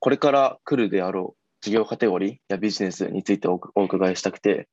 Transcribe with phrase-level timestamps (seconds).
[0.00, 4.68] これから来るであろう事業カテゴリーやビジネスについておお伺いしたくて、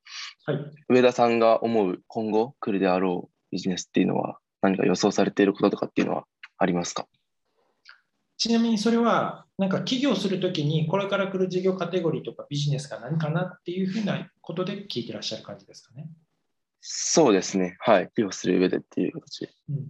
[0.45, 0.57] はい、
[0.89, 6.23] 上田さんが思う今後来るであろうビジネスっていうのは何か予想されていることとかっていうのは
[6.57, 7.05] ありますか？
[8.38, 16.07] ちなみにそれは、なんか起業するときに、これから来る事業カテゴリーとかビジネスが何かなっていうふうなことで聞いてらっしゃる感じですかね？
[16.81, 17.77] そうですね。
[17.80, 18.12] はい。
[18.16, 19.49] 起業する上でっていう形で。
[19.70, 19.88] うん、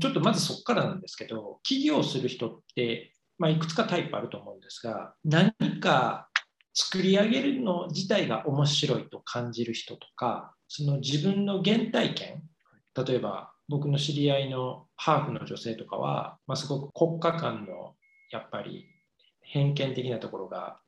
[0.00, 6.28] ちょっとまずそこからなんですけど、起業する人って、まあ、いくつかタイプあると思うんですが、何か
[6.72, 12.42] 作り上げるの自体が面白いと感じる人とか、その自分の原体験、
[12.96, 17.94] 例えば僕の知り合いのハーフの女性とかは、まあ、すごく国家間の
[18.30, 18.88] やっぱり
[19.40, 20.78] 偏見的なところが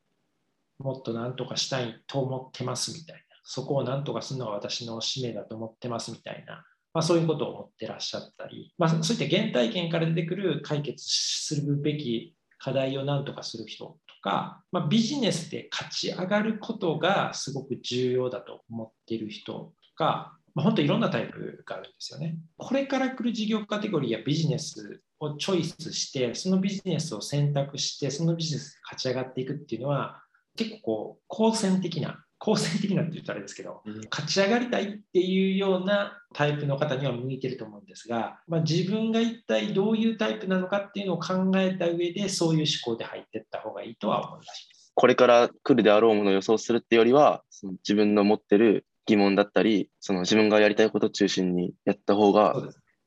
[0.77, 22.35] もっと何とかしたいと思ってますみたいな、そこを何とかするのが私の使命だと思ってますみたいな、まあ、そういうことを思ってらっしゃったり、まあ、そういった原体験から出てくる解決するべき課題を何とかする人とか、まあ、ビジネスで勝ち上がることがすごく重要だと思っている人とか、まあ、本当いろんなタイプがあるんですよね。
[22.57, 30.21] これから来る事業カテゴリーやビジネスをチョイスして、そのビジネスを選択して、そのビジネスで勝ち上がっていくっていうのは、
[30.55, 44.91] 結構こう、好戦的な、好戦的なって言ったらあれですけど、勝ち上がりたいっていうようなタイプの方には向いてると思うんですが、まあ、自分が一体どういうタイプなのかっていうのを考えた上で、そういう思考で入っていった方がいいとは思います。
[44.93, 52.55] これから来るであろうものを予想するってよりは、その自分の持ってる疑問だったり、その自分がやりたいことを中心にやった方が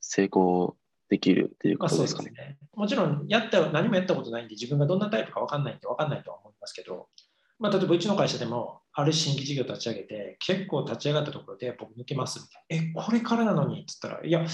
[0.00, 0.76] 成功
[1.08, 2.30] できるっていうことでかね。
[2.30, 2.58] ですすね。
[2.74, 7.08] もちろんやった何もやったことないんで、自分がどんなタイプか分かんないんで分かんないとは思いますけど、
[7.58, 12.90] まあ、例えばうちの会社でも、ある新規事業立ち上げて、結構立ち上がったところで、僕抜けますみたいな。
[12.90, 14.44] え、これからなのにって言ったら、いや、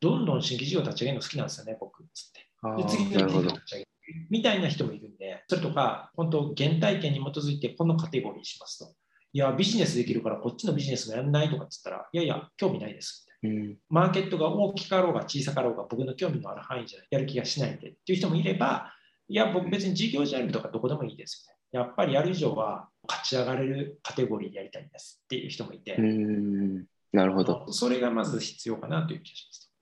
[0.00, 2.02] どんどん新規事業立ち上げるの好きなんですよね、僕。
[2.14, 2.48] つって。
[2.62, 3.42] あで、次の事業。
[3.42, 3.88] 立ち上げる
[4.30, 8.94] みたいな人もいるんで、それとか、本当、原体験に基づいてこのカテゴリーにしますと。
[9.32, 13.26] いや、ビジネスできるから、こっちのビジネスもやんないとかって言ったら、いやいや、興味ないです。
[13.42, 18.92] みたいなうんマーケットが大きかろうが小さかろうが僕の興味のある範囲じゃやる気がしないんでっていう人もいれば、
[19.28, 21.58] いや、僕別に事業ジャンルとかどこでもいいですよね。
[21.74, 25.96] やっぱりやる以上は勝ち上がれるカテゴリーでやりたいんですっていう人もいて、
[27.12, 27.66] なるほど。
[27.72, 29.72] それがまず必要かなという気がします。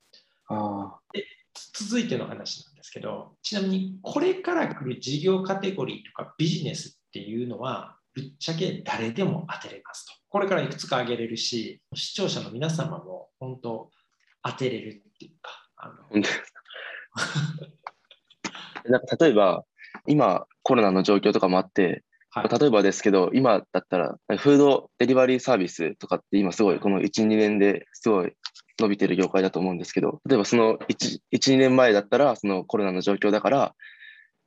[0.49, 0.99] あ
[1.53, 10.15] つ続いての話なんですけど、ちなみにこれから来る事業カテゴリーとかビジネスっていうのは、ぶっちゃけ誰でも当てれますと。
[10.31, 13.91] これからいくつか挙げれるし、視聴者の皆様も本当
[14.43, 15.95] 当てれるっていうか、あの。
[18.91, 19.67] なんか例えば、
[20.07, 22.03] 今コロナの状況とかもあって、
[22.35, 28.33] はい例えばですけど、今だったら、フードデリバリーサービスとかって今すごい、この1、2年ですごい
[28.81, 33.75] 伸びてる業界だと思うんですけど、例えばその1、1 2年前だったら、そのコロナの状況だから、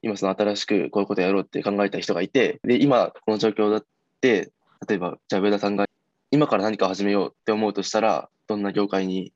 [0.01, 3.85] 今その新しくこういうことやろうって考えた人がいて、で、今この状況だっ
[4.19, 4.51] て、
[4.87, 5.85] 例えば、じゃあ上田さんが
[6.31, 9.31] 今から何か始めようって思うとしたら、どんな業界に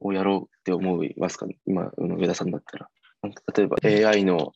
[0.00, 1.56] をやろうって思いますかね？
[1.66, 2.88] 今の上田さんだったら。
[3.56, 3.78] 例えば
[4.10, 4.52] AI の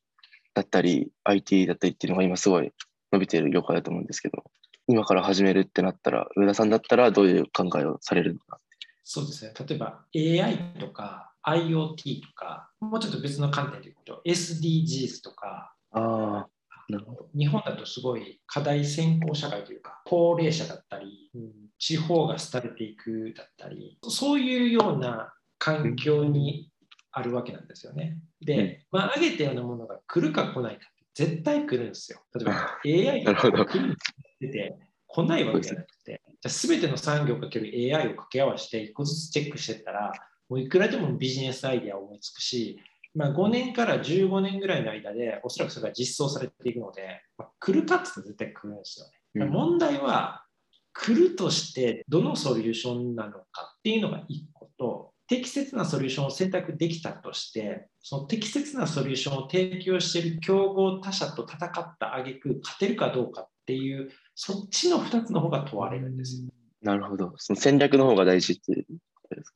[0.58, 2.72] だったり IT だったりっていうのが今すごい
[3.12, 4.42] 伸びている業界だと思うんですけど、
[4.88, 8.58] 今から始めるってなったら、上田さんだったらどういう考えをされるのか。
[9.04, 9.54] そうですね。
[9.66, 16.48] 例えば AI とか IoT とか、もうちょっと別の観点でいくと SDGs とか、ああ、
[16.88, 17.28] なるほど。
[17.34, 26.72] 日本だとすごい課題先行社会というか、高齢者だったり、うん地方が廃れていくだったり、そういうような環境に
[27.12, 28.18] あるわけなんですよね。
[28.40, 30.82] で、まあ、挙げたようなものが来るか来ないか
[31.14, 32.20] 絶対来るんですよ。
[32.34, 32.78] 例えば
[33.12, 33.96] AI が来るっ
[34.38, 34.76] てて
[35.08, 40.12] 来ないわけじゃなくて、じゃあ全ての産業かける AI を掛け合わせて一個ずつチェックしていったら、
[40.48, 42.78] もういくらでもビジネスアイデアを思いつくし、
[43.14, 49.46] まあ、5年から15年ぐらいの間で、おそらくそれが実装されていくので、まあ、来るかって言ったら絶対来るんですよね。
[49.46, 49.50] うん。
[49.50, 50.44] 問題は、
[50.92, 61.70] 来るとしてどのソリューションなのかっていうのが1個と、適切なソリューションを選択できたとして、その適切なソリューションを提供している競合他社と戦っ
[62.00, 66.48] た挙句勝てるかどうかっていう、そっちの2つの方が問われるんですよ。
[66.80, 67.34] なるほど。
[67.36, 68.86] その戦略の方が大事って。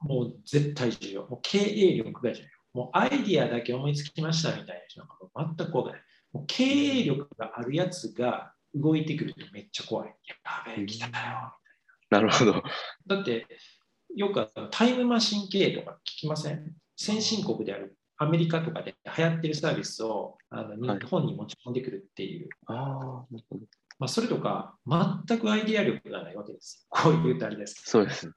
[0.01, 1.27] もう絶対重要。
[1.27, 2.49] もう経営力が重要。
[2.75, 6.03] もうアイディアだけ思いつきましたみたいな人なんかもう全く怖くない。
[6.33, 10.09] もう経営力があるやつが動いてくるとめっちゃ怖い。
[10.09, 11.13] やべえ、来たよ。
[12.11, 12.63] なるほど。
[13.07, 13.47] だって、
[14.17, 16.75] よくタイムマシン経営とか聞きません？
[16.97, 22.77] 先進国であるアメリカとかで流行ってるサービスをあのはい日本に持ち込んでくるっていう、ああ、
[23.31, 23.67] なるほど。
[23.99, 26.87] まあ、それとか全くアイデア力がないわけです。
[26.91, 28.33] こういうとあれですそうですね。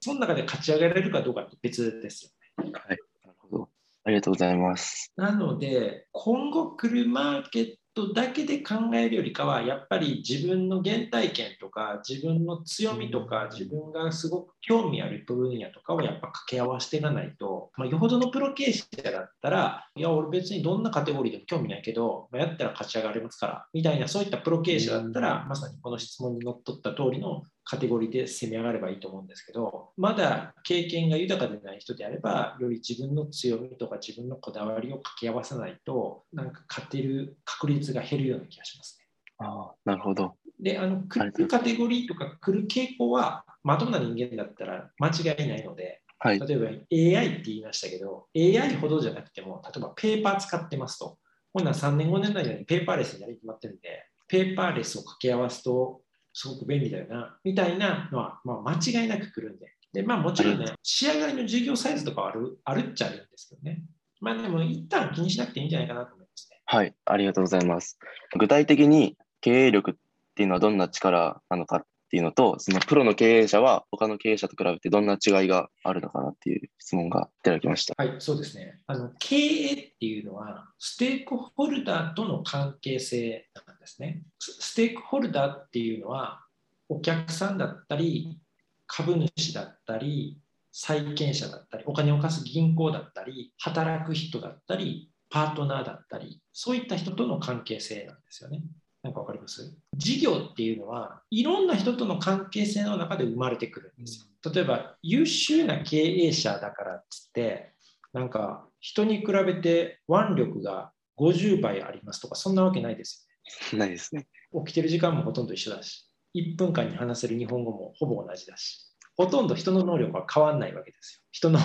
[0.00, 2.72] その中で勝ち上がれるかどうかって別ですよね。
[2.72, 2.98] はい。
[3.24, 3.70] なるほど。
[4.04, 5.12] ありがとうございます。
[5.16, 39.06] なので、今後来るマーケットだけで考えるよりかは、やっぱり自分の原体験とか、自分の強みとか、自分がすごく興味ある分野とかをやっぱ掛け合わせていかないと、まあ、よほどのプロ経営者だったら、いや、俺別にどんなカテゴリーでも興味ないけど、まあ、やったら勝ち上がれますから、みたいな、そういったプロ経営者だったら、まさにこの質問にのっとった通りのカテゴリーで攻め上がればいいと思うんですけど、まだ経験が豊かでない人であれば、より自分の強みとか自分のこだわりを掛け合わせないと、なんか勝てる確率が減るような気がしますね。
[39.38, 40.36] ああ、なるほど。
[40.60, 51.18] で、あの、来るカテゴリーとか来る傾向は、まともな人間だったら間違いないので、はい、例えば AI って言いましたけど、AI ほどじゃなくても、例えばペーパー使ってますと、
[51.52, 56.00] ほんなら3年、5年内にペーパーレスになり決まってるんで、ペーパーレスを掛け合わすと
[56.38, 59.72] すごく便利だよな、みたいなのは、まあ、間違いなく来るんで。
[59.94, 63.82] で、まあもちろんね、仕上がりの事業サイズとかはあるあるっちゃあるんですけどね。
[64.20, 66.60] まあでも一旦気にしなくていいんじゃないかなと思いますね。
[66.66, 67.98] はい、ありがとうございます。
[68.38, 69.94] 具体的に経営力っ
[70.34, 77.94] ていうのはどんな力なのかっていうのと、そのプロの経営者は他の経営者と比べてどんな違いがあるのかなっていう質問がいただきました。
[77.96, 78.80] はい、そうですね。
[78.86, 84.22] あの経営っていうのは、ステークホルダーとの関係性なんですね。
[84.38, 86.44] ステークホルダーっていうのは、
[86.88, 88.38] お客さんだったり、
[88.86, 90.38] 株主だったり、
[90.72, 98.62] 債権者だったり、お金を貸す銀行だったり、働く人だったり、パートナーだったり、そういった人との関係性なんですよね。
[99.02, 99.72] なんかわかります？
[99.94, 104.52] 事業っていうのはいろんな人との関係性の中で生まれてくるんですよ。
[104.52, 107.72] 例えば優秀な経営者だからっつって
[108.12, 113.25] なんか人に比べて腕力が50倍ありますとかそんなわけないですよ。
[113.76, 114.26] ないですね。
[114.66, 121.22] 起きてる時間もほとんど一緒だし1分間に話せる日本語もほぼ同じだしほとんど人の能力は変わんないわけですよ。
[121.30, 121.58] 人の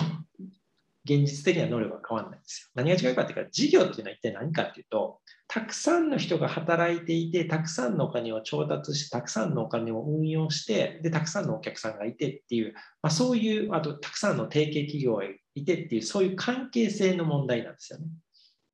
[1.04, 2.70] 現実的な能力が変わらないんですよ。
[2.74, 15.24] 何が違うかっていうか、事業っていうのは一体何かっていうと、たくさんの人が働いていて、たくさんのお金を調達して、たくさんのお金を運用して、で、たくさんのお客さんがいてっていう、まあ、そういう、あと、たくさんの提携企業が
[15.54, 18.06] いてっていう、そういう関係性の問題なんですよね。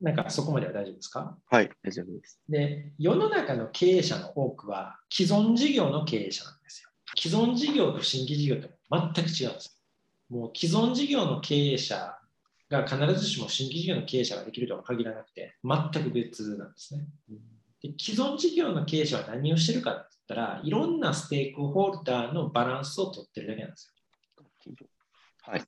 [0.00, 1.36] なんかそこまでは大丈夫ですか？
[1.50, 2.40] はい、大丈夫です。
[2.48, 6.88] で、世の中の経営者の多くは既存事業の経営者なんですよ。
[7.16, 9.56] 既存事業と新規事業って全く違うんですよ。
[10.28, 12.16] もう既存事業の経営者
[12.68, 17.06] が必ずしも新規事業の経営者ができるとは限らなくて、全く別なんですね。
[17.80, 23.94] で既存事業の経営者は何をしてるかって言ったら、いろんなステークホルダーのバランスを取ってるだけなんですよ。
[25.42, 25.64] はい、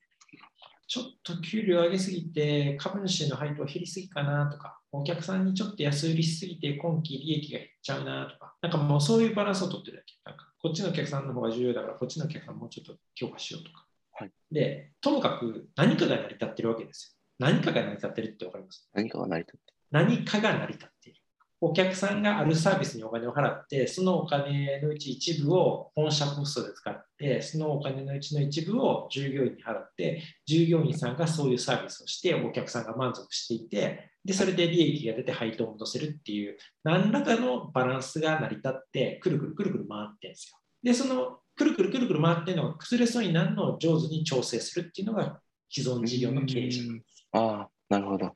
[1.31, 10.15] ちょっと給料上げすぎて、株主の配当減りすぎかなとか、お客さんにちょっと安売りしすぎて、今期利益が減っちゃうなとか、なんかもうそういうバランスを取ってるだけ。
[10.25, 13.87] なんかこっちのお客さんの方が重要だから、こっちのお客さんもうちょっと強化しようとか。
[14.12, 17.47] はい、で、ともかく何かが成り立ってるわけですよ。
[17.47, 18.88] 何かが成り立ってるって分かります？
[18.93, 19.77] 何かが成り立ってる。
[19.91, 21.19] 何かが成り立っている。
[21.62, 40.58] お客さんがあるサービスにお金を払って、そのお金のうち一部を本社コストで使って、そのお金のうちの一部を従業員に払って、従業員さんがそういうサービスをして、お客さんが満足していて、でそれで利益が出て配当を戻せるっていう、何らかのバランスが成り立って、くるくるくるくる回ってるんですよ。
[40.82, 45.40] で、そのくるくるくるくる回ってるのが崩れそうになるのを上手に調整するっていうのが
[45.70, 47.26] 既存事業の経営者なんです。
[47.32, 48.34] ああ、なるほど。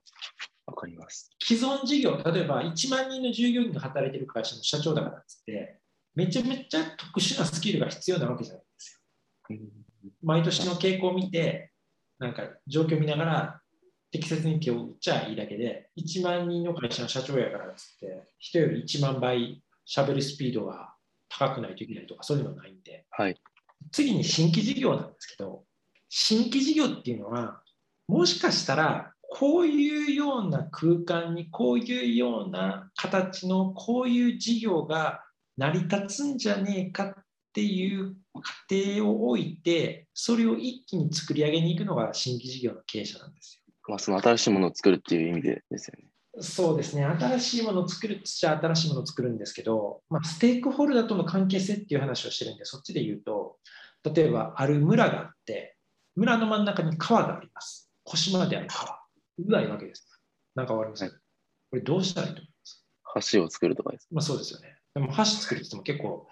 [0.67, 1.31] わかります。
[1.43, 5.81] 既存事業、例えば1万人の従業員が働いてる会社の社長だからっつって、
[6.15, 9.01] めちゃめちゃ特殊なスキルが必要なわけじゃないんです
[9.51, 9.59] よ。
[10.23, 11.73] 毎年の傾向を見て、
[12.19, 13.61] なんか状況を見ながら
[14.11, 20.95] 適切に手を打っちゃいいだけで、1万人の会社の社長やからっつって、人より1万倍しゃべるスピードが
[21.29, 23.37] 高くないといけないとかそういうのないんで、はい、
[23.93, 25.65] 次に新規事業なんですけど
[26.09, 27.61] 新規事業っていうのは
[28.07, 35.25] もしかしたらこういうような空間にこういうような形のこういう事業が
[35.59, 37.15] 成り立つんじゃねえかっ
[37.53, 43.75] ていう過程を置いてそれを一気に作り上げに行くのが新規事業の経営者なんですよ。
[43.89, 46.09] まあ、その新しいものを作るっていう意味でですよね。
[46.41, 53.57] そうですね、新しいものを作るっちゃ新しいものを作るんですけど、まあ、ステークホルダーとの関係性っていう話をしてるんで、そっちで言うと、
[54.05, 55.77] 例えばある村があって、
[56.15, 57.91] 村の真ん中に川があります。
[58.05, 59.04] 腰まである川。
[59.39, 60.09] うまいわけです。
[60.55, 61.19] なんかわかります、はい、こ
[61.77, 62.53] れどうしたらいいと思い
[63.15, 63.33] ます？
[63.33, 64.77] 橋を作るとかですまあそうですよね。
[64.95, 66.29] でも橋作るって言っても結構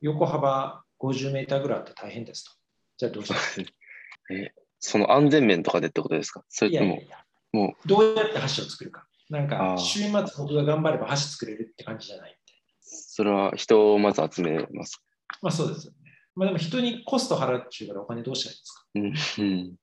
[0.00, 2.50] 横幅50メーターぐらいあって大変ですと。
[2.98, 6.44] じゃあどうしたらいいえその安全面とかでってことですか？
[6.48, 7.16] それともいやいやいや
[7.52, 9.06] もうどうやって橋を作るか。
[9.28, 12.36] なんか、週末僕が頑張れば橋作れるって感じじゃない
[12.80, 15.00] それは人をまず集めます。
[15.40, 15.98] まあそうですよね。
[16.34, 18.48] まあでも人にコスト払うっていうからお金どうした
[18.96, 19.76] らいいですか、うん、うん、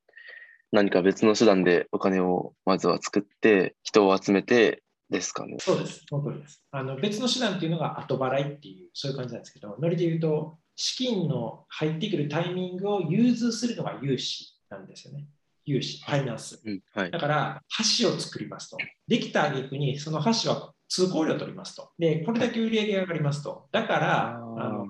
[0.71, 5.57] 何か別の手段でお金をまずは作って、人を集めて、ですかね。
[5.59, 6.63] そうです、その通りです。
[6.71, 15.27] あの別の手段っていうのが後払いっていう、そういう感じなんですけど、ノリで言うと、資金の入ってくるタイミングを融通するのが融資なんですよね。
[15.65, 16.61] 融資、ファイナンス。
[16.63, 17.11] うん、はい。
[17.11, 17.61] だから、
[17.99, 18.77] 橋を作りますと。
[19.07, 21.91] できた挙句に、その橋は通行料を取りますと。
[21.97, 23.67] で、これだけ売り上げが上がりますと。
[23.71, 24.87] だから、あの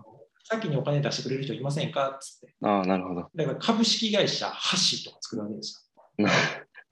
[0.50, 2.12] 先にお金出してくれる人いませんか？
[2.12, 2.56] っつって。
[2.64, 3.30] ああ、なるほど。
[3.36, 6.26] だから株式会社橋とか作るわけですよ。
[6.26, 6.32] な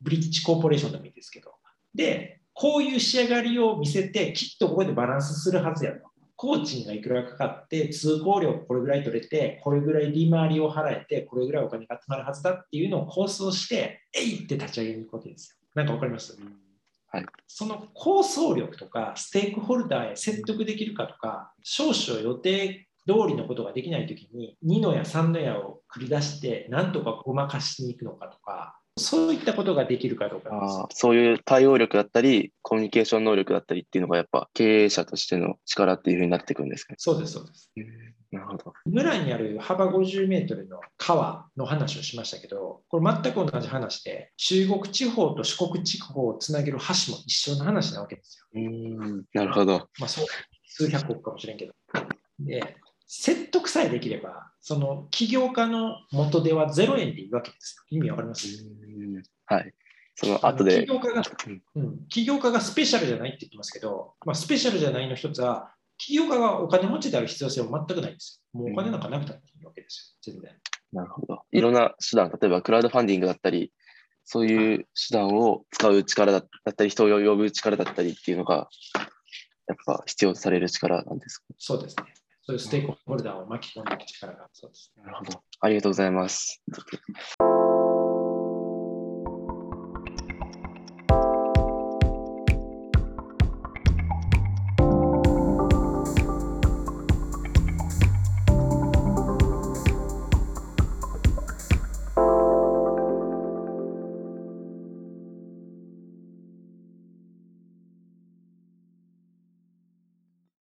[0.02, 1.54] ブリッジコーポレーションでもいいですけど。
[1.94, 6.00] で、こういう仕上がりを見せて、きっとここでバランスするはずやと。
[6.38, 15.58] 工賃がいくらかかって、通行料これぐらい取れて、これぐらい利回りを払えて、これぐらいお金が集まるはずだっていうのを構想して、えいって立ち上げに行くわけですよ。
[15.76, 16.38] なんかわかります？
[17.08, 17.26] はい。
[17.48, 36.96] その構想力とか、ステークホルダーへ説得できるかとか、少々予定通りのことができないときに、2の矢、3の矢を繰り出して、なんとかごまかしに行くのかとか、そういったことができるかどうかそういう対応力だったり、コミュニケーション能力だったりっていうのがやっぱ経営者としての力っていうふうになってくるんですかね。
[36.98, 37.72] そうです、そうです。
[38.32, 38.74] なるほど。
[38.86, 48.46] 村にある幅50メートルの川の話をしましたけど、これ全く同じ話で、中国地方と四国地方をつなげる橋も一緒の話なわけですよ。
[48.56, 49.90] うん、なるほど。
[50.00, 50.26] まあ、そう
[50.68, 51.74] 数百億かもしれんけど。
[52.40, 57.98] で、説得さえできれば、その起業家の元手は0円でいいわけですよ。
[57.98, 58.48] 意味わかります？
[58.66, 59.74] うんはい。
[60.16, 61.22] その後で起、業家が、
[61.76, 68.62] うん、起業家がスペシャルじゃないって言ってますけど、まあ、スペシャルじゃないの一つは、起業家がお金持ちである必要性は全くないんですよ。
[68.62, 70.52] もうお金なんかなくたっていいわけですよ、全然。
[70.94, 71.44] なるほど。
[71.52, 73.74] いろんな手段、例えばクラウドファンディングだったり、
[74.24, 78.70] そういう手段を使う力だったり、人を呼ぶ力だったりっていうのが、
[79.68, 81.46] やっぱ必要とされる力なんですか？
[81.58, 82.06] そうですね。
[82.46, 84.94] そういうステークホルダーを巻き込んでいく力が、そうです。
[84.98, 85.42] なるほど。
[85.62, 86.62] ありがとうございます。